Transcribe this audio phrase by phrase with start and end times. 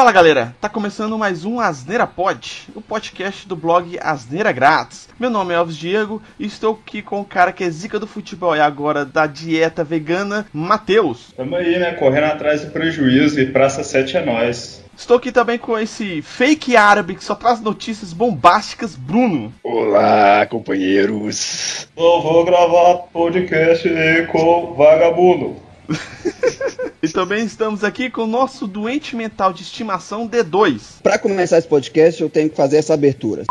[0.00, 5.10] Fala galera, tá começando mais um Asneira Pod, o podcast do blog Asneira Grátis.
[5.20, 8.06] Meu nome é Alves Diego e estou aqui com o cara que é zica do
[8.06, 11.34] futebol e agora da dieta vegana, Matheus.
[11.36, 11.92] Tamo aí, né?
[11.92, 14.82] Correndo atrás do prejuízo e Praça 7 é nós.
[14.96, 19.52] Estou aqui também com esse fake árabe que só traz notícias bombásticas, Bruno.
[19.62, 21.86] Olá, companheiros.
[21.94, 23.86] Eu vou gravar podcast
[24.32, 25.56] com vagabundo.
[27.02, 31.00] e também estamos aqui com o nosso doente mental de estimação D2.
[31.02, 33.44] Para começar esse podcast, eu tenho que fazer essa abertura.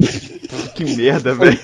[0.74, 1.58] que merda, velho.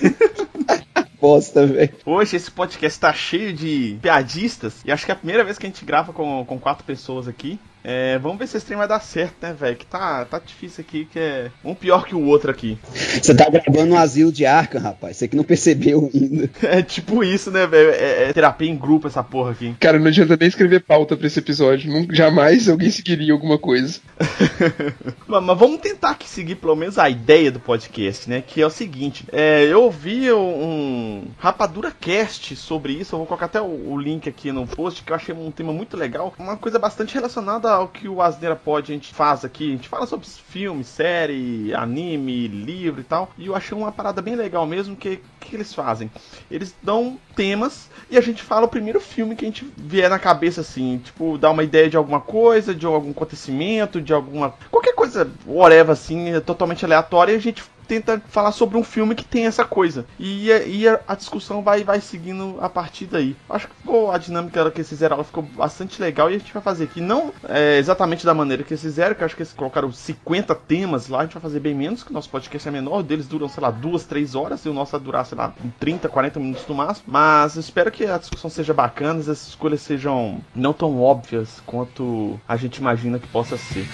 [1.19, 1.93] Bosta, velho.
[2.05, 5.65] Hoje esse podcast tá cheio de piadistas e acho que é a primeira vez que
[5.65, 7.59] a gente grava com, com quatro pessoas aqui.
[7.83, 9.75] É, vamos ver se esse trem vai dar certo, né, velho?
[9.75, 12.77] Que tá, tá difícil aqui, que é um pior que o outro aqui.
[12.93, 15.17] Você tá gravando no asilo de Arkham, rapaz.
[15.17, 16.49] Você que não percebeu ainda.
[16.71, 17.89] É tipo isso, né, velho?
[17.91, 19.75] É, é, terapia em grupo essa porra aqui.
[19.79, 21.91] Cara, não adianta nem escrever pauta pra esse episódio.
[21.91, 23.99] Nunca, jamais alguém seguiria alguma coisa.
[25.27, 28.41] mas, mas, vamos tentar aqui seguir pelo menos a ideia do podcast, né?
[28.45, 33.15] Que é o seguinte: é, eu ouvi um Rapadura Cast sobre isso.
[33.15, 35.73] Eu vou colocar até o, o link aqui no post, que eu achei um tema
[35.73, 36.33] muito legal.
[36.37, 39.69] Uma coisa bastante relacionada ao que o Asneira Pod a gente faz aqui.
[39.69, 43.29] A gente fala sobre filme, série, anime, livro e tal.
[43.37, 46.09] E eu achei uma parada bem legal mesmo que que eles fazem?
[46.49, 50.19] Eles dão temas e a gente fala o primeiro filme que a gente vier na
[50.19, 54.93] cabeça assim, tipo, dá uma ideia de alguma coisa, de algum acontecimento, de alguma qualquer
[54.93, 59.25] coisa, whatever assim, é totalmente aleatória e a gente tenta falar sobre um filme que
[59.25, 60.05] tem essa coisa.
[60.17, 63.35] E, e a, a, discussão vai, vai seguindo a partir daí.
[63.49, 66.53] Acho que ficou a dinâmica que eles fizeram ela ficou bastante legal e a gente
[66.53, 67.01] vai fazer aqui.
[67.01, 71.09] Não é, exatamente da maneira que eles fizeram, que acho que eles colocaram 50 temas
[71.09, 73.49] lá, a gente vai fazer bem menos, que o nosso podcast é menor, deles duram,
[73.49, 76.65] sei lá, duas, três horas, e o nosso vai durar, sei lá, 30, 40 minutos
[76.67, 77.07] no máximo.
[77.11, 82.55] Mas espero que a discussão seja bacana, as escolhas sejam não tão óbvias quanto a
[82.55, 83.85] gente imagina que possa ser.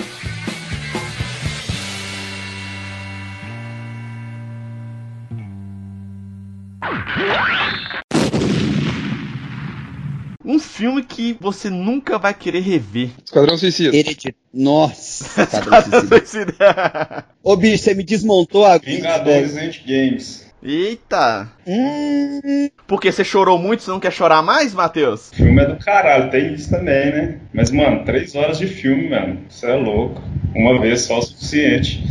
[10.45, 13.09] Um filme que você nunca vai querer rever.
[13.23, 13.95] Esquadrão Suicida.
[13.95, 14.33] Heredit...
[14.53, 17.25] Nossa, Esquadrão Suicida.
[17.43, 20.46] Ô bicho, você me desmontou a Vingadores Endgames.
[20.61, 21.49] Eita!
[21.67, 22.69] Hum.
[22.87, 25.29] Porque você chorou muito, você não quer chorar mais, Matheus?
[25.31, 27.39] O filme é do caralho, tem isso também, né?
[27.53, 29.39] Mas, mano, três horas de filme, mano.
[29.47, 30.21] Você é louco.
[30.55, 32.03] Uma vez só o suficiente.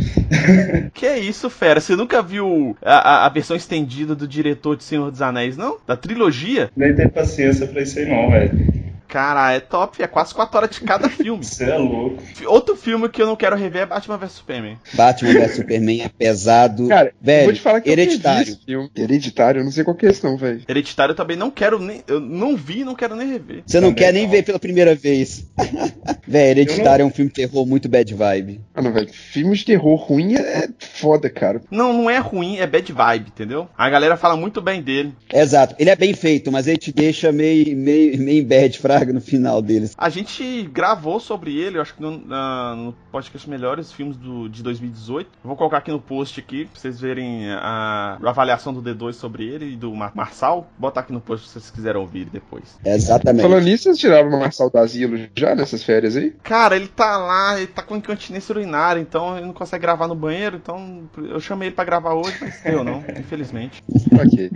[0.93, 1.81] que é isso, fera?
[1.81, 5.77] Você nunca viu a, a, a, versão estendida do diretor de Senhor dos Anéis, não?
[5.85, 6.69] Da trilogia?
[6.75, 8.86] Nem tem paciência pra isso aí, não, velho.
[9.17, 11.43] Cara, é top, é quase 4 horas de cada filme.
[11.43, 12.21] Você é louco.
[12.45, 14.77] Outro filme que eu não quero rever é Batman vs Superman.
[14.93, 16.87] Batman vs Superman é pesado.
[16.87, 18.51] Cara, velho, vou te falar que hereditário.
[18.53, 18.91] eu filme.
[18.95, 20.61] Hereditário, eu não sei qual questão, velho.
[20.69, 22.03] Hereditário eu também não quero nem.
[22.07, 23.63] Eu não vi e não quero nem rever.
[23.65, 24.29] Você não Também quer nem não.
[24.29, 25.47] ver pela primeira vez.
[26.27, 28.61] velho, Hereditário é um filme de terror muito bad vibe.
[28.75, 29.09] Ah, não, velho.
[29.11, 31.59] Filme de terror ruim é foda, cara.
[31.71, 33.67] Não, não é ruim, é bad vibe, entendeu?
[33.75, 35.15] A galera fala muito bem dele.
[35.33, 35.73] Exato.
[35.79, 38.77] Ele é bem feito, mas ele te deixa meio, meio, meio bad
[39.13, 39.93] no final deles.
[39.97, 44.47] A gente gravou sobre ele, eu acho que no, na- no podcast Melhores Filmes do,
[44.49, 45.27] de 2018.
[45.43, 49.13] Eu vou colocar aqui no post aqui, pra vocês verem a, a avaliação do D2
[49.13, 50.69] sobre ele e do Mar Marçal.
[50.77, 52.77] Botar aqui no post se vocês quiserem ouvir depois.
[52.85, 53.41] Exatamente.
[53.43, 56.31] Falando nisso, vocês tiraram o Marçal do asilo já nessas férias aí?
[56.43, 60.15] Cara, ele tá lá, ele tá com incontinência urinária, então ele não consegue gravar no
[60.15, 63.83] banheiro, então eu chamei ele pra gravar hoje, mas deu não, infelizmente.
[64.13, 64.51] ok.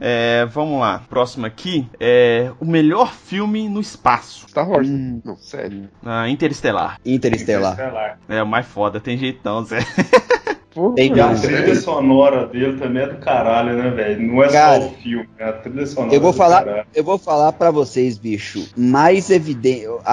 [0.00, 4.88] É, vamos lá, próximo aqui é o melhor filme no espaço, Star Wars.
[4.88, 5.20] Hum.
[5.24, 5.88] Não, sério.
[6.04, 6.98] ah, Interestelar.
[7.04, 7.72] Interestelar.
[7.74, 8.18] Interestelar.
[8.28, 9.78] É o mais foda, tem jeito não, Zé.
[10.96, 14.20] E a trilha sonora dele também é do caralho, né, velho?
[14.26, 16.86] Não é Cara, só o filme, é a trilha sonora Eu vou falar, caralho.
[16.94, 18.68] eu vou falar para vocês, bicho.
[18.76, 20.12] Mais evidente, a-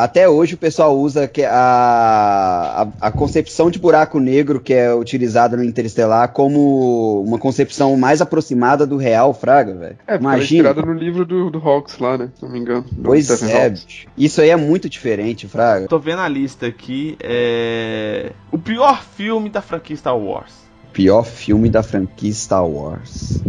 [0.00, 4.74] a- até hoje o pessoal usa que a, a, a concepção de buraco negro que
[4.74, 9.96] é utilizada no Interestelar como uma concepção mais aproximada do real, fraga, velho.
[10.06, 10.68] É, é Imagina.
[10.68, 12.30] inspirada no livro do, do Hawks lá, né?
[12.34, 12.84] Se não me engano.
[13.02, 14.06] Pois é, bicho.
[14.16, 15.86] Isso aí é muito diferente, fraga.
[15.86, 18.32] Tô vendo a lista aqui, é...
[18.50, 20.54] O pior filme da franquia Star Wars.
[20.94, 23.42] Pior filme da franquia Star Wars.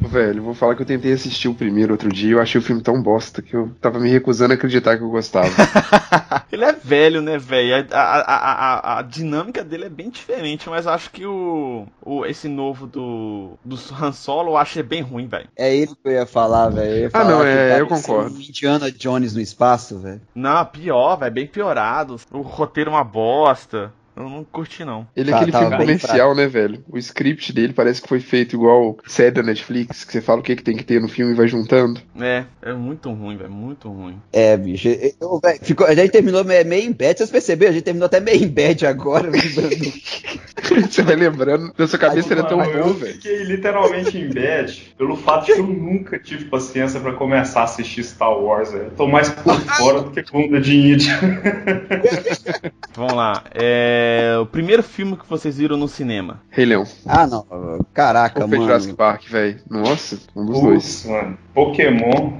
[0.00, 2.62] Velho, vou falar que eu tentei assistir o primeiro outro dia e eu achei o
[2.62, 5.48] filme tão bosta que eu tava me recusando a acreditar que eu gostava.
[6.52, 7.86] Ele é velho, né, velho?
[7.90, 12.48] A, a, a, a, dinâmica dele é bem diferente, mas acho que o, o esse
[12.48, 15.48] novo do, do Han Solo eu achei bem ruim, velho.
[15.56, 17.06] É ele que eu ia falar, velho.
[17.06, 18.40] Ah, falar não, é, eu concordo.
[18.40, 20.20] Indiana Jones no espaço, velho.
[20.34, 22.16] Não, pior, velho, bem piorado.
[22.30, 23.92] O roteiro é uma bosta.
[24.16, 25.06] Eu não curti, não.
[25.16, 26.84] Ele é Tá, aquele tá filme comercial, né, velho?
[26.88, 30.42] O script dele parece que foi feito igual série da Netflix, que você fala o
[30.42, 32.00] que, que tem que ter no filme e vai juntando.
[32.20, 33.50] É, é muito ruim, velho.
[33.50, 34.20] Muito ruim.
[34.32, 34.86] É, bicho.
[34.88, 37.70] eu- véi, ficou, a gente terminou me- meio em bed, vocês perceberam?
[37.72, 39.30] A gente terminou até meio em bed agora.
[40.90, 43.12] você vai lembrando, na sua cabeça ele é tão Mano, bom, eu velho.
[43.14, 47.64] fiquei literalmente em bad pelo fato de que eu nunca tive paciência pra começar a
[47.64, 48.84] assistir Star Wars, velho.
[48.84, 51.14] Eu tô mais por fora do que bunda de índio.
[52.94, 53.42] Vamos lá.
[53.54, 56.40] É, o primeiro filme que vocês viram no cinema.
[56.50, 56.84] Rei Leão.
[57.06, 57.46] ah, não.
[57.92, 58.62] Caraca, foi mano.
[58.62, 59.58] Jurassic Park, velho.
[59.68, 61.02] Nossa, um dos dois.
[61.02, 61.38] Putz, mano.
[61.54, 62.32] Pokémon.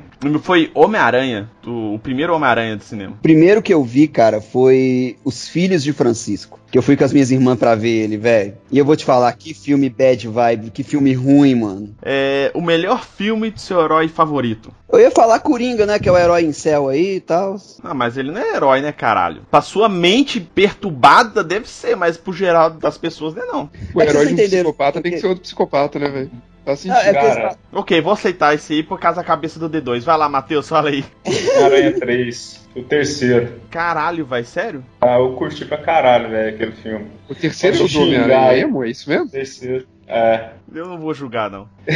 [0.43, 3.13] Foi Homem-Aranha, o primeiro Homem-Aranha do cinema.
[3.13, 6.61] O primeiro que eu vi, cara, foi Os Filhos de Francisco.
[6.71, 8.55] Que eu fui com as minhas irmãs pra ver ele, velho.
[8.71, 11.95] E eu vou te falar, que filme bad vibe, que filme ruim, mano.
[12.03, 14.73] É, o melhor filme do seu herói favorito.
[14.91, 15.99] Eu ia falar Coringa, né?
[16.01, 17.57] Que é o herói em céu aí e tal.
[17.83, 19.43] Ah, mas ele não é herói, né, caralho?
[19.51, 23.71] Pra sua mente perturbada deve ser, mas pro geral das pessoas não é não.
[23.95, 26.31] O É herói de um psicopata tem porque- que ser outro psicopata, né, velho?
[26.65, 26.97] Tá sentindo.
[26.99, 30.03] Ah, é Cara, Ok, vou aceitar esse aí por causa da cabeça do D2.
[30.03, 31.05] Vai lá, Matheus, fala aí.
[31.63, 32.65] Aranha 3.
[32.75, 33.61] O terceiro.
[33.71, 34.85] Caralho, vai, sério?
[35.01, 37.07] Ah, eu curti pra caralho, velho, aquele filme.
[37.29, 38.69] O terceiro é Pode do Homem-Aranha?
[38.85, 39.27] É isso mesmo?
[39.27, 39.87] O terceiro.
[40.09, 40.49] É.
[40.75, 41.69] Eu não vou julgar, não.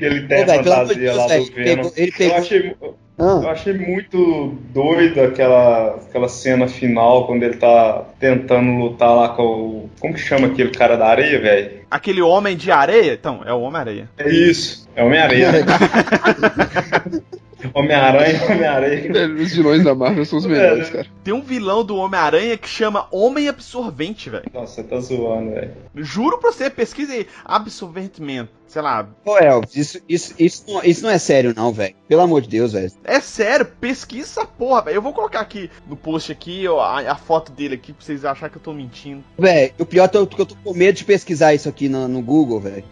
[0.00, 1.82] Ele tem Ô, de fantasia Deus, lá do ele Venom.
[1.82, 2.76] pegou- ele Eu pegou- achei,
[3.18, 9.28] Ah, eu achei muito doido aquela, aquela cena final, quando ele tá tentando lutar lá
[9.30, 9.90] com o...
[10.00, 11.79] Como que chama aquele cara da areia, velho?
[11.90, 13.14] Aquele homem de areia?
[13.14, 14.08] Então, é o Homem-Areia.
[14.16, 14.88] É isso.
[14.94, 15.50] É Homem-Areia.
[17.90, 19.12] Homem-Aranha, Homem-Areia.
[19.12, 21.06] Velho, os vilões da Marvel são os melhores, cara.
[21.24, 24.44] Tem um vilão do Homem-Aranha que chama Homem Absorvente, velho.
[24.52, 25.72] Nossa, você tá zoando, velho.
[25.96, 27.26] Juro pra você, pesquisa aí.
[27.44, 28.48] Absorventement.
[28.66, 29.08] Sei lá.
[29.24, 31.94] Ô, Elvis, isso, isso, isso, não, isso não é sério, não, velho.
[32.06, 32.92] Pelo amor de Deus, velho.
[33.02, 34.94] É sério, pesquisa essa porra, velho.
[34.94, 38.24] Eu vou colocar aqui no post aqui ó, a, a foto dele aqui pra vocês
[38.24, 39.24] acharem que eu tô mentindo.
[39.36, 41.88] Velho, o pior é que eu, que eu tô com medo de pesquisar isso aqui
[41.88, 42.84] no, no Google, velho.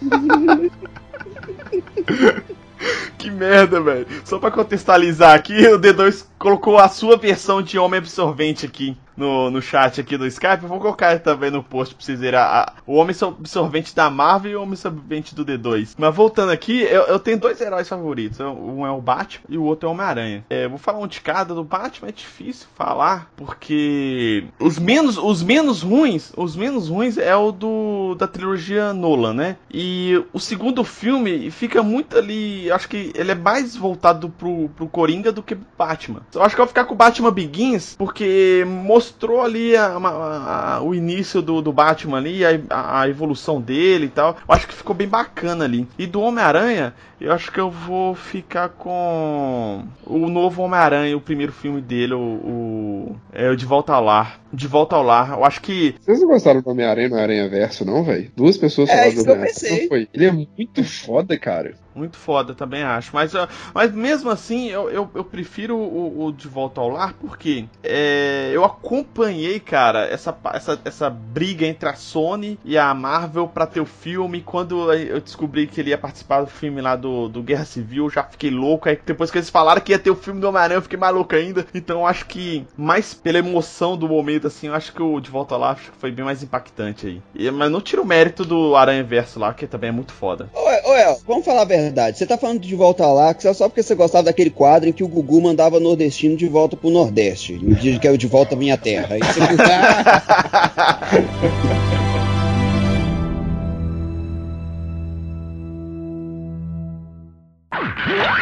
[3.18, 4.06] Que merda, velho.
[4.24, 9.50] Só pra contextualizar aqui, o D2 colocou a sua versão de Homem Absorvente aqui no,
[9.50, 10.66] no chat aqui do Skype.
[10.66, 14.52] Vou colocar também no post pra vocês verem a- a- o Homem Absorvente da Marvel
[14.52, 15.94] e o Homem Absorvente do D2.
[15.98, 18.40] Mas voltando aqui, eu, eu tenho dois heróis favoritos.
[18.40, 20.44] Um é o Batman e o outro é o Homem-Aranha.
[20.50, 21.54] É, vou falar um de cada.
[21.54, 27.34] Do Batman é difícil falar, porque os menos, os menos ruins, os menos ruins é
[27.36, 29.56] o do da trilogia Nolan, né?
[29.72, 34.86] E o segundo filme fica muito ali, acho que ele é mais voltado pro, pro
[34.88, 36.22] Coringa do que pro Batman.
[36.34, 39.01] Eu acho que eu vou ficar com o Batman Begins, porque mostrou
[39.42, 44.08] ali a- a- a- o início do, do Batman ali, a, a evolução dele e
[44.10, 44.36] tal.
[44.48, 45.86] Eu acho que ficou bem bacana ali.
[45.98, 51.52] E do Homem-Aranha, eu acho que eu vou ficar com o novo Homem-Aranha, o primeiro
[51.52, 54.40] filme dele, o, o, é o De Volta ao Lar.
[54.52, 55.30] De Volta ao Lar.
[55.32, 58.30] Eu acho que Vocês não gostaram do Homem-Aranha no Aranha Verso, não, velho?
[58.36, 59.46] Duas pessoas É, falaram do Homem-Aranha.
[59.46, 59.80] pensei.
[59.82, 60.08] Não foi?
[60.12, 61.74] Ele é muito foda, cara.
[61.94, 63.10] Muito foda, também acho.
[63.14, 63.32] Mas,
[63.74, 68.50] mas mesmo assim, eu, eu, eu prefiro o, o De Volta ao Lar porque é,
[68.52, 73.80] eu acompanhei, cara, essa, essa, essa briga entre a Sony e a Marvel pra ter
[73.80, 74.40] o filme.
[74.40, 78.22] Quando eu descobri que ele ia participar do filme lá do, do Guerra Civil, já
[78.24, 78.88] fiquei louco.
[78.88, 81.14] Aí depois que eles falaram que ia ter o filme do Homem-Aranha, eu fiquei mais
[81.14, 81.66] louco ainda.
[81.74, 85.54] Então acho que, mais pela emoção do momento, assim, eu acho que o De Volta
[85.54, 87.22] ao Lar foi bem mais impactante aí.
[87.34, 90.48] E- mas não tira o mérito do Aranha Verso lá, que também é muito foda.
[90.54, 91.81] Ô, ô El, vamos falar a verdade.
[92.14, 95.04] Você tá falando de volta lá, que só porque você gostava daquele quadro em que
[95.04, 97.54] o Gugu mandava nordestino de volta pro Nordeste.
[97.62, 99.14] No dia que é o de volta à minha terra.
[99.14, 99.40] Aí você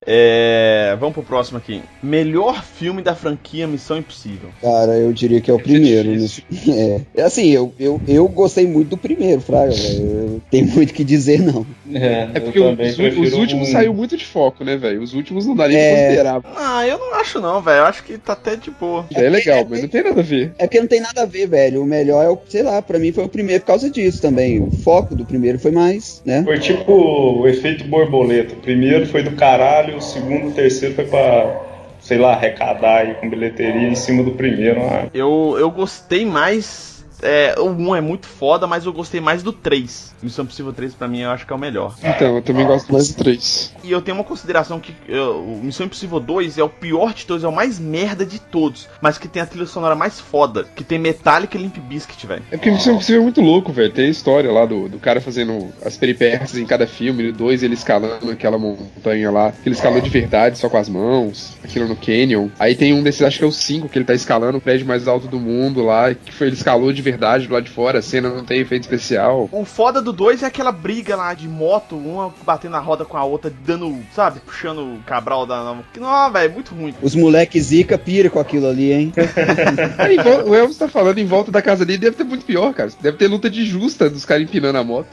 [0.07, 1.81] É, vamos pro próximo aqui.
[2.03, 4.51] Melhor filme da franquia Missão Impossível.
[4.61, 6.11] Cara, eu diria que é o ser primeiro.
[6.11, 6.27] né?
[7.17, 7.23] É.
[7.23, 10.43] Assim, eu, eu, eu gostei muito do primeiro, Fraga, velho.
[10.51, 11.67] Tem muito o que dizer, não.
[11.93, 15.03] É, É porque os, os últimos saiu muito de foco, né, velho?
[15.03, 15.91] Os últimos não dá nem É.
[15.93, 16.43] pra considerar.
[16.57, 17.79] Ah, eu não acho não, velho.
[17.79, 19.07] Eu acho que tá até de boa.
[19.15, 20.53] É legal, mas não tem nada a ver.
[20.59, 21.83] É porque não tem nada a ver, velho.
[21.83, 24.61] O melhor é o, sei lá, pra mim foi o primeiro por causa disso também.
[24.61, 26.43] O foco do primeiro foi mais, né?
[26.45, 28.55] Foi tipo o efeito borboleta.
[28.55, 31.61] O primeiro foi do caralho, o segundo, o terceiro foi pra,
[32.01, 34.81] sei lá, arrecadar aí com bilheteria em cima do primeiro.
[34.83, 36.94] Ah, Eu, eu gostei mais.
[37.25, 40.15] É, o 1 é muito foda, mas eu gostei mais do 3.
[40.23, 41.95] Missão Impossível 3 pra mim eu acho que é o melhor.
[42.03, 43.75] Então, eu também gosto mais do 3.
[43.83, 47.43] E eu tenho uma consideração que o Missão Impossível 2 é o pior de todos,
[47.43, 50.85] é o mais merda de todos, mas que tem a trilha sonora mais foda, que
[50.85, 52.43] tem Metallica e Limp Bizkit, velho.
[52.51, 53.91] É porque Missão Impossível é muito louco, velho.
[53.91, 57.33] Tem a história lá do, do cara fazendo as peripécias em cada filme.
[57.33, 61.57] 2 ele escalando aquela montanha lá, que ele escalou de verdade, só com as mãos,
[61.65, 62.49] aquilo no Canyon.
[62.59, 64.87] Aí tem um desses, acho que é o 5, que ele tá escalando o prédio
[64.87, 67.99] mais alto do mundo lá, que foi, ele escalou de verdade do lado de fora,
[67.99, 69.49] a cena não tem efeito especial.
[69.53, 73.17] O foda do 2 é aquela briga lá de moto, uma batendo na roda com
[73.17, 75.77] a outra, dando, sabe, puxando o Cabral da.
[75.97, 76.95] Não, velho, é muito ruim.
[77.03, 79.13] Os moleques zica pira com aquilo ali, hein?
[80.47, 82.91] O Elvis tá falando em volta da casa dele, deve ter muito pior, cara.
[83.01, 85.09] Deve ter luta de justa dos caras empinando a moto.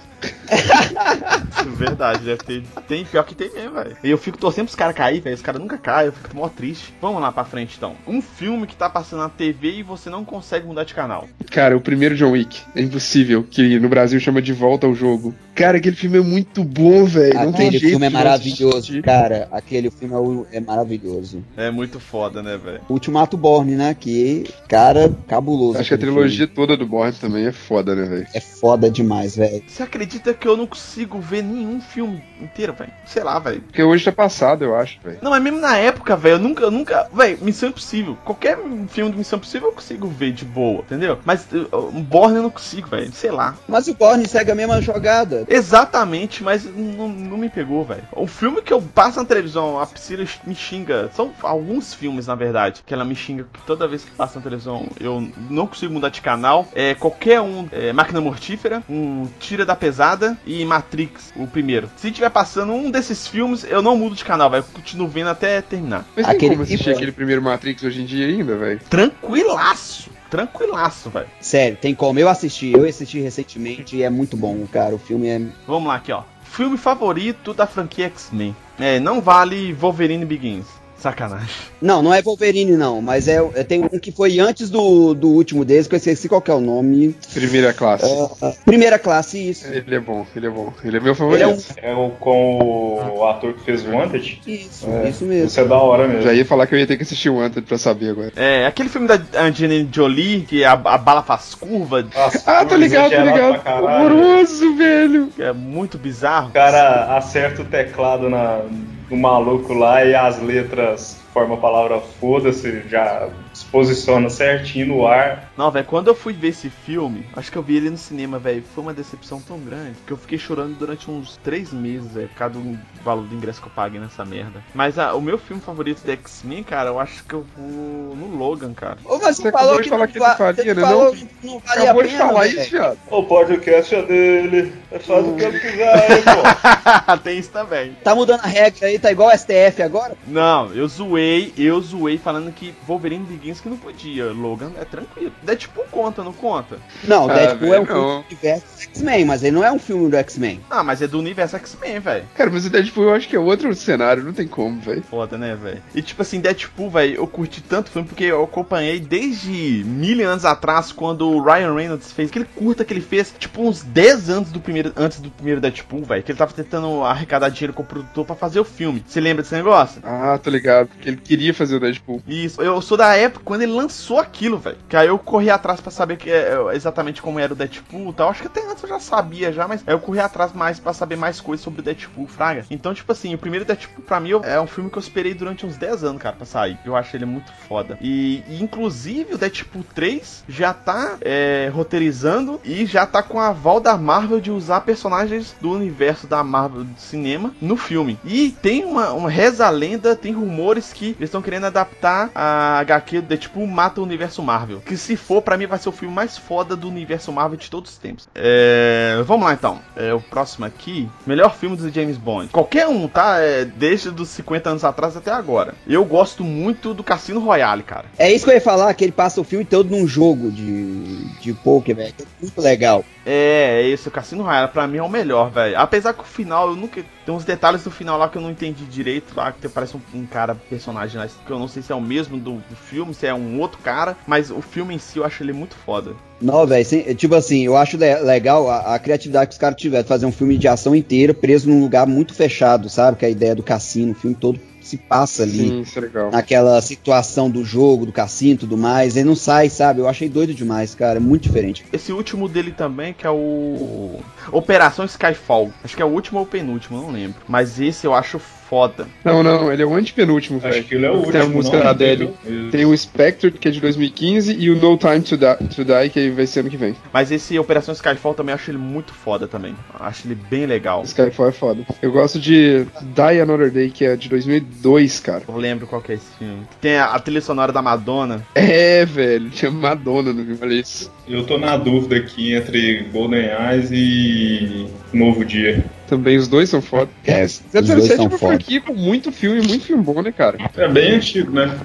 [1.78, 2.64] Verdade, deve ter.
[2.88, 3.98] Tem pior que tem mesmo, velho.
[4.04, 5.36] E eu fico torcendo pros caras cair, velho.
[5.36, 6.94] Os caras nunca caem, eu fico mó triste.
[7.02, 7.96] Vamos lá pra frente então.
[8.08, 11.28] Um filme que tá passando na TV e você não consegue mudar de canal.
[11.50, 15.34] Cara, o primeiro John Wick, é impossível, que no Brasil chama de volta ao jogo.
[15.54, 17.34] Cara, aquele filme é muito bom, velho.
[17.34, 19.02] Não tem Aquele jeito filme é de não maravilhoso, assistir.
[19.04, 19.48] cara.
[19.52, 21.44] Aquele filme é, é maravilhoso.
[21.58, 22.82] É muito foda, né, velho?
[22.90, 23.96] Ultimato Borne, né?
[24.00, 25.78] Que, cara, cabuloso.
[25.80, 28.22] Acho que a aquele trilogia toda do Bourne também é foda, né, velho?
[28.26, 28.30] filme.
[28.34, 29.64] É foda demais, velho.
[29.68, 32.92] Você acredita que eu não consigo ver nenhum filme inteiro, velho?
[33.06, 33.62] Sei lá, velho.
[33.62, 35.20] Porque hoje tá passado, eu acho, velho.
[35.22, 37.08] Não, mas mesmo na época, velho, eu nunca, eu nunca.
[37.14, 38.18] Velho, Missão Impossível.
[38.26, 38.58] Qualquer
[38.90, 41.20] filme de Missão Impossível eu consigo ver de boa, entendeu?
[41.24, 43.14] Mas uh, um Borne eu não consigo, velho.
[43.14, 43.56] Sei lá.
[43.68, 45.46] Mas o Borne segue a mesma jogada.
[45.48, 48.04] Exatamente, mas não, não me pegou, velho.
[48.12, 51.12] O filme que eu passo na televisão, a Priscila me xinga.
[51.14, 54.44] São alguns filmes, na verdade, que ela me xinga que toda vez que passa na
[54.44, 56.68] televisão eu não consigo mudar de canal.
[56.74, 61.90] É qualquer um, é, Máquina Mortífera, um Tira da Pesada e Matrix, o primeiro.
[61.98, 64.64] Se tiver passando um desses filmes, eu não mudo de canal, velho.
[64.68, 66.06] Eu continuo vendo até terminar.
[66.16, 68.80] Mas tem Aquele como assistir aquele primeiro Matrix hoje em dia ainda, velho?
[68.90, 70.10] Tranquilaço.
[70.30, 71.28] Tranquilaço, velho.
[71.42, 72.18] Sério, tem como.
[72.18, 74.96] Eu assisti, eu assisti recentemente e é muito bom, cara.
[74.96, 75.42] O filme é.
[75.68, 76.24] Vamos lá aqui, ó.
[76.44, 78.56] Filme favorito da franquia X-Men.
[78.80, 80.66] É, não vale Wolverine Begins.
[81.02, 81.48] Sacanagem.
[81.82, 85.30] Não, não é Wolverine, não, mas é, é- tem um que foi antes do, do
[85.30, 87.16] último deles, que eu esqueci qual que é o nome.
[87.34, 88.06] Primeira classe.
[88.42, 89.66] Ah, primeira classe, isso.
[89.68, 90.72] Ele é bom, ele é bom.
[90.84, 91.42] Ele é meu favorito.
[91.44, 91.58] é um.
[91.78, 94.42] É o com o ator que fez o Wanted.
[94.46, 95.48] Isso, É, isso mesmo.
[95.48, 96.22] Isso é da hora mesmo.
[96.24, 98.32] Já ia falar que eu ia ter que assistir o Wanted pra saber agora.
[98.36, 102.70] É, aquele filme da Angelina Jolie, que a, a bala faz curva, As Ah, tô
[102.70, 103.84] curvas ligado, tô exageradas ligado.
[103.84, 105.30] Horroroso, velho.
[105.40, 106.50] é muito bizarro.
[106.50, 108.62] O cara acerta o teclado na,
[109.12, 115.08] no maluco lá e as letras formam a palavra foda-se, já se posiciona certinho no
[115.08, 115.52] ar.
[115.58, 118.40] Não, velho, quando eu fui ver esse filme, acho que eu vi ele no cinema,
[118.40, 122.30] velho, foi uma decepção tão grande que eu fiquei chorando durante uns três meses, velho,
[122.30, 124.64] por causa do valor do ingresso que eu paguei nessa merda.
[124.74, 128.36] Mas ah, o meu filme favorito da X-Men, cara, eu acho que eu vou no
[128.36, 128.98] Logan, cara.
[129.06, 131.12] Ô, mas Você falou de que falar não que não você né, falou não?
[131.12, 132.98] que não valia Acabou a de pena, falar isso, viado.
[133.10, 137.18] O podcast é dele, faz o que ele quiser, hein, pô.
[137.24, 137.96] Tem isso também.
[138.04, 140.16] Tá mudando a regra aí, tá igual o STF agora?
[140.28, 144.26] Não, eu zoei, eu zoei falando que Wolverine Que não podia.
[144.32, 145.32] Logan é tranquilo.
[145.42, 146.78] Deadpool conta, não conta?
[147.04, 148.20] Não, Ah, Deadpool é um filme não.
[148.22, 150.62] do universo X-Men, mas ele não é um filme do X-Men.
[150.70, 152.26] Ah, mas é do universo X-Men, velho.
[152.36, 155.02] Cara, mas o Deadpool eu acho que é outro cenário, não tem como, velho.
[155.04, 155.82] Foda, né, velho?
[155.96, 160.28] E tipo assim, Deadpool, velho, eu curti tanto o filme porque eu acompanhei desde mil
[160.30, 164.30] anos atrás, quando o Ryan Reynolds fez aquele curta que ele fez, tipo, uns 10
[164.30, 166.22] anos do primeiro, antes do primeiro Deadpool, velho.
[166.24, 169.04] Que ele tava tentando arrecadar dinheiro com o produtor pra fazer o filme.
[169.08, 170.02] Você lembra desse negócio?
[170.04, 170.88] Ah, tô ligado.
[170.90, 172.22] Porque ele queria fazer o Deadpool.
[172.28, 174.78] Isso, eu sou da época quando ele lançou aquilo, velho.
[174.88, 178.14] Que aí eu corri atrás pra saber que, é, exatamente como era o Deadpool e
[178.14, 178.30] tal.
[178.30, 180.94] Acho que até antes eu já sabia já, mas aí eu corri atrás mais pra
[180.94, 182.66] saber mais coisas sobre o Deadpool, Fraga.
[182.70, 185.66] Então, tipo assim, o primeiro Deadpool pra mim é um filme que eu esperei durante
[185.66, 186.78] uns 10 anos, cara, pra sair.
[186.86, 187.98] Eu acho ele muito foda.
[188.02, 193.50] E, e, inclusive o Deadpool 3 já tá é, roteirizando e já tá com a
[193.50, 198.20] aval da Marvel de usar personagens do universo da Marvel do cinema no filme.
[198.24, 203.21] E tem uma, uma reza lenda, tem rumores que eles estão querendo adaptar a HQ
[203.22, 204.82] do Deadpool Mata o Universo Marvel.
[204.82, 207.70] Que se for, pra mim vai ser o filme mais foda do universo Marvel de
[207.70, 208.28] todos os tempos.
[208.36, 209.80] É, vamos lá então.
[209.96, 212.50] É, o próximo aqui, melhor filme do James Bond.
[212.50, 213.40] Qualquer um, tá?
[213.40, 215.74] É, desde os 50 anos atrás até agora.
[215.88, 218.06] Eu gosto muito do Cassino Royale, cara.
[218.18, 221.26] É isso que eu ia falar, que ele passa o filme todo num jogo de,
[221.40, 222.14] de poker, velho.
[222.20, 223.04] É muito legal.
[223.26, 225.78] É, esse, o Cassino Royale pra mim é o melhor, velho.
[225.78, 227.04] Apesar que o final, eu nunca.
[227.26, 230.02] Tem uns detalhes do final lá que eu não entendi direito, lá que parece um,
[230.14, 233.11] um cara, personagem lá, que eu não sei se é o mesmo do, do filme,
[233.14, 236.14] se é um outro cara, mas o filme em si eu acho ele muito foda.
[236.42, 239.80] Não, velho, sem- tipo assim, eu acho le- legal a, a criatividade que os caras
[239.80, 243.18] tiveram de fazer um filme de ação inteiro preso num lugar muito fechado, sabe?
[243.18, 245.68] Que é a ideia do cassino, o filme todo se passa ali.
[245.70, 246.32] Sim, isso é legal.
[246.32, 249.16] Naquela situação do jogo, do cassino e tudo mais.
[249.16, 250.00] Ele não sai, sabe?
[250.02, 251.18] Eu achei doido demais, cara.
[251.18, 251.86] É muito diferente.
[251.94, 254.20] Esse último dele também, que é o.
[254.52, 255.72] Operação Skyfall.
[255.84, 257.40] Acho que é o último ou o penúltimo, não lembro.
[257.48, 258.42] Mas esse eu acho
[258.72, 259.06] foda.
[259.26, 260.84] Não, não, ele é o antepenúltimo, Acho velho.
[260.86, 261.34] que ele é o último.
[261.34, 262.30] Tem a música não, da Adele.
[262.46, 262.72] Isso.
[262.72, 266.10] Tem o Spectre, que é de 2015, e o No Time to Die, to Die
[266.10, 266.96] que vai ser ano que vem.
[267.12, 269.76] Mas esse Operação Skyfall também acho ele muito foda também.
[270.00, 271.04] Acho ele bem legal.
[271.04, 271.86] Skyfall é foda.
[272.02, 275.44] Eu gosto de Die Another Day, que é de 2002, cara.
[275.46, 276.62] Eu lembro qual que é esse filme.
[276.80, 278.42] Tem a, a trilha sonora da Madonna.
[278.56, 281.12] É, velho, tinha Madonna no filme, olha isso.
[281.28, 285.84] Eu tô na dúvida aqui entre Golden Eyes e Novo Dia.
[286.12, 287.10] Também os dois são foda.
[287.26, 288.52] É, os 007 dois é são uma foda.
[288.58, 290.58] franquia com muito filme, muito filme bom, né, cara?
[290.76, 291.80] É bem antigo, né?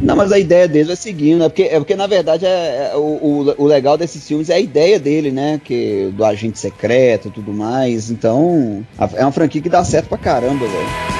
[0.00, 1.48] Não, mas a ideia deles é seguindo, né?
[1.50, 4.60] Porque, é porque na verdade é, é- o, o, o legal desses filmes é a
[4.60, 5.60] ideia dele, né?
[5.62, 8.10] Que do agente secreto e tudo mais.
[8.10, 11.15] Então, a- é uma franquia que dá certo pra caramba, velho.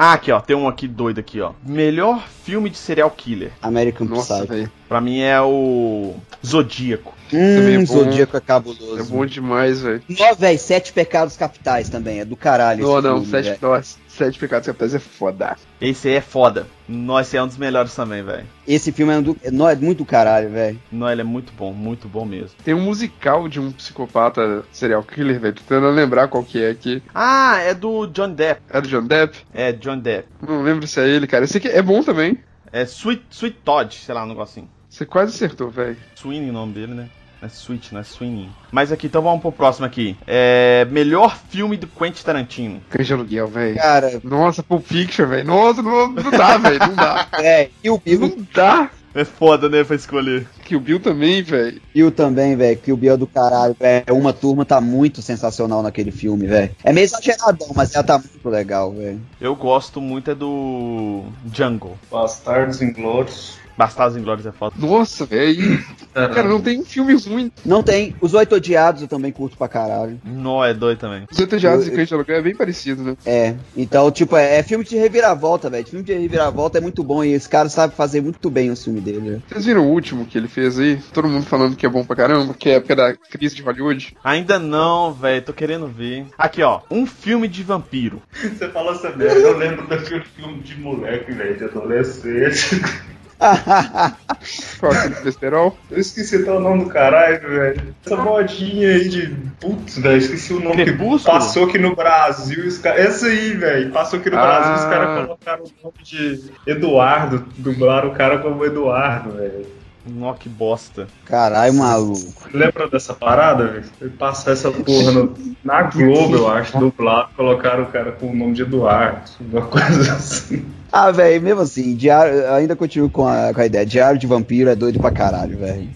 [0.00, 1.54] Ah, aqui ó, tem um aqui doido aqui ó.
[1.66, 3.50] Melhor filme de serial killer.
[3.60, 4.70] American Nossa, Psycho.
[4.88, 6.14] Pra mim é o
[6.44, 7.14] Zodíaco.
[7.30, 7.92] Também é Hum, bom.
[8.04, 9.04] Zodíaco é É cabuloso.
[9.04, 10.02] bom demais, velho.
[10.08, 12.82] Nó, velho, Sete Pecados Capitais também, é do caralho.
[12.82, 15.56] Não, esse não, filme, sete, nossa, sete pecados capitais é foda.
[15.78, 16.66] Esse aí é foda.
[16.88, 18.46] Nossa, esse é um dos melhores também, velho.
[18.66, 20.80] Esse filme é, do, é, nó, é muito do caralho, velho.
[20.90, 22.56] Não, ele é muito bom, muito bom mesmo.
[22.64, 25.54] Tem um musical de um psicopata serial killer, velho.
[25.54, 27.02] Tô tentando lembrar qual que é aqui.
[27.14, 28.62] Ah, é do John Depp.
[28.70, 29.36] É do John Depp?
[29.52, 30.28] É, John Depp.
[30.40, 31.44] Não lembro se é ele, cara.
[31.44, 32.38] Esse aqui é bom também.
[32.72, 34.68] É Sweet, Sweet Todd, sei lá, um negocinho.
[34.88, 35.96] Você quase acertou, velho.
[36.16, 37.08] Sweeney o nome dele, né?
[37.40, 38.48] Não é Sweet, não é Sweeney.
[38.72, 40.16] Mas aqui, então vamos pro próximo aqui.
[40.26, 40.84] É.
[40.90, 42.82] Melhor filme do Quentin Tarantino.
[42.90, 43.76] Cães de aluguel, velho.
[43.76, 45.46] Cara, Nossa, Pulp Fiction, velho.
[45.46, 46.78] Nossa, não, não dá, velho.
[46.80, 47.28] Não dá.
[47.38, 48.90] é, e o Bill, Não dá.
[49.14, 50.46] É foda, né, pra escolher.
[50.64, 51.80] Que o Bill também, velho.
[51.94, 54.04] Bill também, velho, que o Bill é do caralho, velho.
[54.10, 56.74] Uma turma tá muito sensacional naquele filme, velho.
[56.84, 59.20] É meio exageradão, mas ela tá muito legal, velho.
[59.40, 61.96] Eu gosto muito é do Jungle.
[62.10, 63.58] Bastardos Inglórios.
[63.78, 64.74] Bastardos Inglórios é foda.
[64.76, 65.78] Nossa, velho.
[66.12, 67.52] Cara, não tem um filme ruim.
[67.64, 68.12] Não tem.
[68.20, 70.20] Os Oito Odiados eu também curto pra caralho.
[70.24, 71.24] Nó é doido também.
[71.30, 73.16] Os Entejados e Cães de aluguel é bem parecido, né?
[73.24, 73.54] É.
[73.76, 75.86] Então, tipo, é, é filme de reviravolta, velho.
[75.86, 79.00] Filme de reviravolta é muito bom e esse cara sabe fazer muito bem o filme
[79.00, 79.42] dele, né?
[79.48, 80.98] Vocês viram o último que ele fez aí?
[81.12, 83.62] Todo mundo falando que é bom pra caramba, que é a época da crise de
[83.62, 84.16] Hollywood.
[84.24, 86.26] Ainda não, velho, tô querendo ver.
[86.36, 88.20] Aqui, ó, um filme de vampiro.
[88.32, 92.80] Você falou essa merda, eu lembro daquele filme de moleque, velho, de adolescente.
[94.80, 95.76] Qual aquele besterol?
[95.90, 97.94] Eu esqueci até o nome do caralho, velho.
[98.04, 99.28] Essa modinha aí de.
[99.60, 101.38] Putz, velho, esqueci o nome que Crepúsculo?
[101.38, 102.66] passou aqui no Brasil.
[102.66, 102.84] Os.
[102.84, 103.90] Essa aí, velho.
[103.92, 104.42] Passou aqui no Ah.
[104.42, 107.44] Brasil, os caras colocaram o nome de Eduardo.
[107.58, 109.77] Dublaram o cara como Eduardo, velho.
[110.06, 111.06] Nó, que bosta.
[111.24, 112.48] Caralho, maluco.
[112.52, 114.10] Lembra dessa parada, velho?
[114.18, 118.54] Passar essa porra no- na Globo, eu acho, dublado, colocaram o cara com o nome
[118.54, 119.20] de Eduardo.
[119.40, 120.64] Uma coisa assim.
[120.90, 123.84] Ah, velho, mesmo assim, diário, ainda continuo com a, com a ideia.
[123.84, 125.90] Diário de vampiro é doido pra caralho, velho.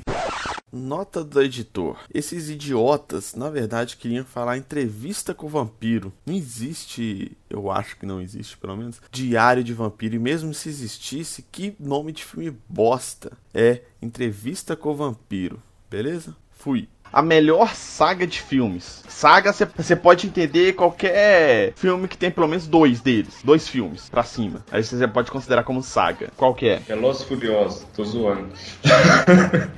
[0.73, 1.99] Nota do editor.
[2.15, 6.11] Esses idiotas, na verdade, queriam falar entrevista com o vampiro.
[6.25, 10.15] Não existe, eu acho que não existe, pelo menos, diário de vampiro.
[10.15, 13.37] E mesmo se existisse, que nome de filme bosta.
[13.53, 15.63] É entrevista com o vampiro.
[15.91, 16.35] Beleza?
[16.53, 16.89] Fui.
[17.13, 19.03] A melhor saga de filmes.
[19.09, 23.35] Saga, você pode entender qualquer filme que tem pelo menos dois deles.
[23.45, 24.65] Dois filmes pra cima.
[24.73, 26.31] Aí você pode considerar como saga.
[26.37, 26.77] Qual que é?
[26.79, 28.49] Velozes e Furiosos, tô zoando.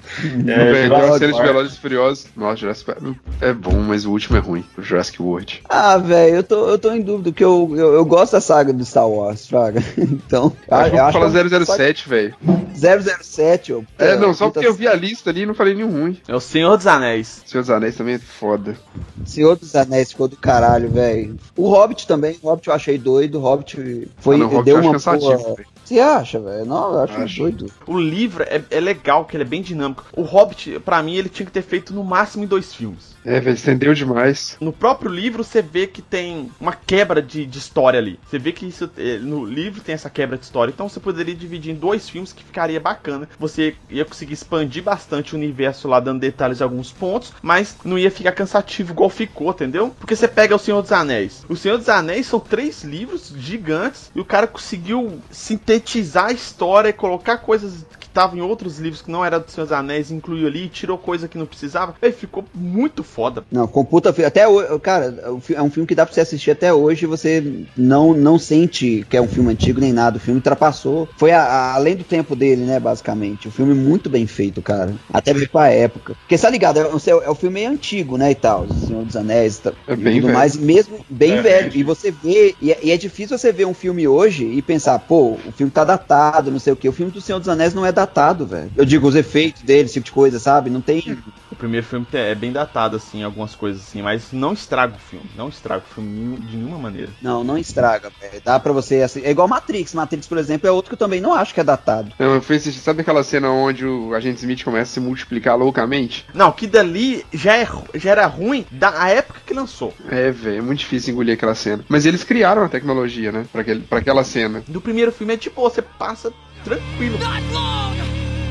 [0.46, 1.42] É, é, cena de.
[1.42, 2.26] Velozes e Furiosos.
[2.36, 2.98] Nossa, Jurassic Park
[3.40, 4.64] é bom, mas o último é ruim.
[4.78, 5.62] O Jurassic World.
[5.68, 8.72] Ah, velho, eu tô, eu tô em dúvida, porque eu, eu, eu gosto da saga
[8.72, 9.82] do Star Wars, Fraga.
[9.98, 12.34] Então, Ah, eu falar que é um- 007, velho.
[12.74, 13.80] 007, ó.
[13.98, 16.20] É, não, só porque eu vi a lista ali e não falei nenhum ruim.
[16.28, 17.23] É o Senhor dos Anéis.
[17.24, 18.76] Senhor dos Anéis também é foda.
[19.24, 21.38] Senhor dos Anéis ficou do caralho, velho.
[21.56, 24.64] O Hobbit também, o Hobbit eu achei doido, o Hobbit foi, Ah, não, o Hobbit
[24.64, 25.56] deu uma boa...
[25.84, 26.64] Você acha, velho?
[26.64, 27.42] Não, eu acho, Acho.
[27.42, 27.70] doido.
[27.86, 30.04] O livro é, é legal, que ele é bem dinâmico.
[30.16, 33.13] O Hobbit, pra mim, ele tinha que ter feito no máximo em dois filmes.
[33.24, 34.56] É, velho, estendeu demais.
[34.60, 38.20] No próprio livro, você vê que tem uma quebra de, de história ali.
[38.28, 40.70] Você vê que isso eh, no livro tem essa quebra de história.
[40.70, 43.28] Então você poderia dividir em dois filmes que ficaria bacana.
[43.38, 47.98] Você ia conseguir expandir bastante o universo lá, dando detalhes de alguns pontos, mas não
[47.98, 49.94] ia ficar cansativo igual ficou, entendeu?
[49.98, 51.44] Porque você pega o Senhor dos Anéis.
[51.48, 56.90] O Senhor dos Anéis são três livros gigantes e o cara conseguiu sintetizar a história
[56.90, 60.68] e colocar coisas tava em outros livros que não era dos Seus Anéis, incluiu ali,
[60.68, 61.94] tirou coisa que não precisava.
[62.00, 63.42] Aí ficou muito foda.
[63.50, 65.14] Não, com puta fi- Até hoje, cara,
[65.54, 67.42] é um filme que dá pra você assistir até hoje e você
[67.76, 70.16] não, não sente que é um filme antigo nem nada.
[70.16, 71.08] O filme ultrapassou.
[71.16, 73.48] Foi a- a- além do tempo dele, né, basicamente.
[73.48, 74.94] O filme muito bem feito, cara.
[75.12, 76.14] Até ver com a época.
[76.14, 76.78] Porque, tá ligado?
[76.78, 78.62] É, o- é o filme meio antigo, né, e tal.
[78.64, 80.38] O Senhor dos Anéis e tal, É e bem tudo velho.
[80.38, 80.54] mais.
[80.54, 81.72] E mesmo bem É, velho.
[81.76, 82.54] E você vê.
[82.60, 85.70] E é, e é difícil você ver um filme hoje e pensar, pô, o filme
[85.72, 86.88] tá datado, não sei o quê.
[86.88, 88.03] O filme do Senhor dos Anéis não é datado,
[88.46, 88.70] velho.
[88.76, 90.70] Eu digo, os efeitos dele, esse tipo de coisa, sabe?
[90.70, 91.18] Não tem.
[91.50, 95.26] O primeiro filme é bem datado, assim, algumas coisas assim, mas não estraga o filme.
[95.36, 97.10] Não estraga o filme de nenhuma maneira.
[97.22, 98.42] Não, não estraga, velho.
[98.44, 99.02] Dá pra você.
[99.02, 99.94] Assim, é igual Matrix.
[99.94, 102.12] Matrix, por exemplo, é outro que eu também não acho que é datado.
[102.18, 106.26] Não, foi esse- sabe aquela cena onde o agente Smith começa a se multiplicar loucamente?
[106.34, 109.94] Não, que dali já, é, já era ruim da época que lançou.
[110.08, 111.84] É, velho, é muito difícil engolir aquela cena.
[111.88, 113.46] Mas eles criaram a tecnologia, né?
[113.52, 114.62] Pra, aquele, pra aquela cena.
[114.66, 116.32] Do primeiro filme é tipo, você passa
[116.64, 117.18] tranquilo.
[117.20, 117.96] Not long,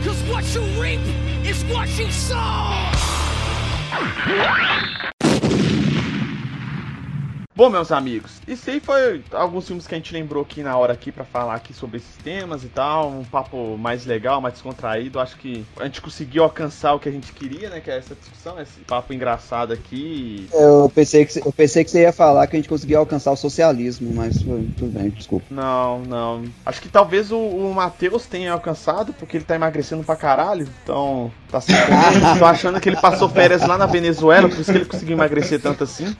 [0.03, 1.01] cause what you reap
[1.45, 2.93] is what you sow.
[7.55, 10.91] Bom, meus amigos, isso aí foi alguns filmes que a gente lembrou aqui na hora
[10.93, 15.19] aqui pra falar aqui sobre esses temas e tal, um papo mais legal, mais descontraído.
[15.19, 18.15] Acho que a gente conseguiu alcançar o que a gente queria, né, que é essa
[18.15, 20.47] discussão, esse papo engraçado aqui.
[20.51, 23.37] Eu pensei, que, eu pensei que você ia falar que a gente conseguia alcançar o
[23.37, 25.45] socialismo, mas foi- tudo bem, desculpa.
[25.51, 26.43] Não, não.
[26.65, 30.67] Acho que talvez o, o Matheus tenha alcançado, porque ele tá emagrecendo pra caralho.
[30.83, 31.71] Então, tá se.
[32.39, 35.61] Tô achando que ele passou férias lá na Venezuela, por isso que ele conseguiu emagrecer
[35.61, 36.15] tanto assim.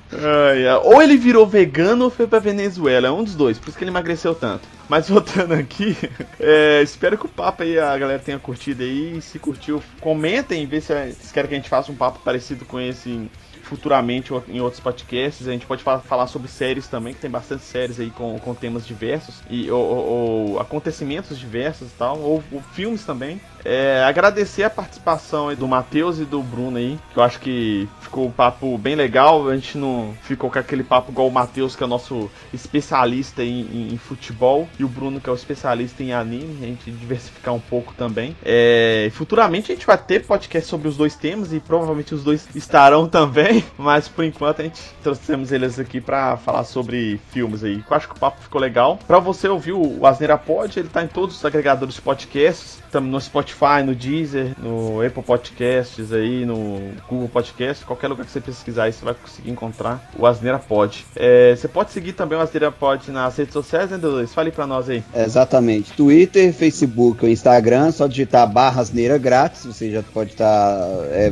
[0.83, 3.07] Ou ele virou vegano ou foi pra Venezuela.
[3.07, 4.67] É um dos dois, por isso que ele emagreceu tanto.
[4.89, 5.95] Mas voltando aqui,
[6.39, 9.21] é, espero que o papo aí a galera tenha curtido aí.
[9.21, 12.79] Se curtiu, comentem, vê se vocês querem que a gente faça um papo parecido com
[12.79, 13.29] esse
[13.73, 15.47] futuramente em outros podcasts.
[15.47, 18.53] A gente pode fa- falar sobre séries também, que tem bastante séries aí com, com
[18.53, 23.41] temas diversos e ou, ou- acontecimentos diversos e tal, ou, ou filmes também.
[23.65, 28.27] É, agradecer a participação do Matheus e do Bruno aí, que eu acho que ficou
[28.27, 29.47] um papo bem legal.
[29.47, 33.41] A gente não ficou com aquele papo igual o Matheus, que é o nosso especialista
[33.43, 36.57] em, em- em futebol, e o Bruno, que é o especialista em anime.
[36.61, 38.35] A gente diversificar um pouco também.
[38.43, 42.47] É, futuramente a gente vai ter podcast sobre os dois temas e provavelmente os dois
[42.53, 47.83] estarão também, mas por enquanto a gente trouxemos eles aqui pra falar sobre filmes aí.
[47.89, 48.99] Eu acho que o papo ficou legal.
[49.07, 52.82] Pra você ouvir o Asneira Pod, ele tá em todos os agregadores de podcasts.
[52.93, 56.79] Estamos no Spotify, no Deezer, no Apple Podcasts aí, no
[57.09, 61.03] Google Podcasts, qualquer lugar que você pesquisar aí você vai conseguir encontrar o Asneira Pod.
[61.15, 64.31] É, você pode seguir também o Asneira Pod nas redes sociais, né, Deus?
[64.31, 65.03] Fale pra nós aí.
[65.11, 65.91] É, Exatamente.
[65.93, 70.79] Twitter, Facebook ou Instagram, só digitar barra asneira grátis, você já pode estar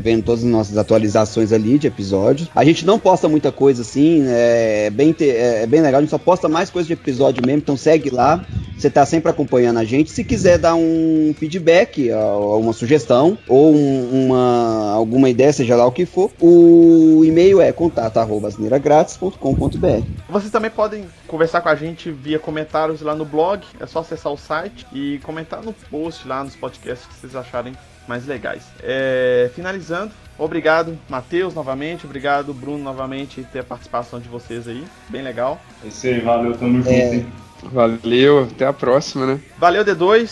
[0.02, 2.50] vendo todas as nossas atualizações ali de episódios.
[2.56, 6.10] A gente não posta muita coisa assim, é bem, te- é bem legal, a gente
[6.10, 8.43] só posta mais coisa de episódio mesmo, então segue lá.
[8.82, 10.10] Você tá sempre acompanhando a gente.
[10.10, 12.10] Se quiser dar um feedback,
[12.60, 17.72] uma sugestão ou um- uma, alguma ideia, seja lá o que for, o e-mail é
[17.72, 20.04] contato@asneiragratis.com.br.
[20.30, 23.63] Vocês também podem conversar com a gente via comentários lá no blog.
[23.80, 27.74] É só acessar o site e comentar no post lá nos podcasts que vocês acharem
[28.08, 28.63] mais legais.
[28.82, 32.04] É, finalizando, obrigado, Matheus, novamente.
[32.06, 34.84] Obrigado, Bruno, novamente, ter a participação de vocês aí.
[35.08, 35.62] Bem legal.
[35.86, 37.24] É isso aí, valeu, tamo junto, É.
[37.63, 39.39] Valeu, até a próxima, né?
[39.58, 40.30] Valeu, D2,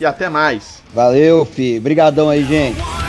[0.00, 0.82] e até mais.
[0.94, 1.78] Valeu, fi.
[1.78, 3.01] Brigadão aí, gente.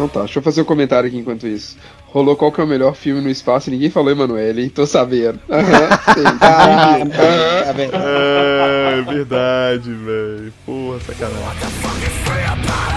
[0.00, 1.76] Então tá, deixa eu fazer um comentário aqui enquanto isso.
[2.06, 4.70] Rolou qual que é o melhor filme no espaço e ninguém falou Emanuele, hein?
[4.70, 5.38] Tô sabendo.
[5.46, 6.94] Aham, uhum, ah,
[7.92, 10.50] ah, é verdade, velho.
[10.64, 11.38] Porra, sacanagem.
[11.42, 12.94] What the fuck is free about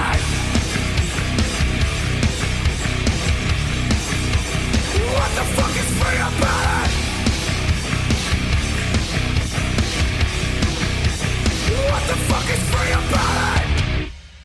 [6.56, 6.94] it?
[11.92, 13.53] What the fuck is free about it?